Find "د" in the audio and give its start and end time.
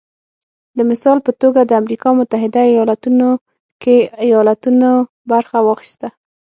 0.77-0.79, 1.65-1.71